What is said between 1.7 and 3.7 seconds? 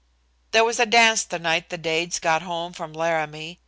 Dades got home from Laramie.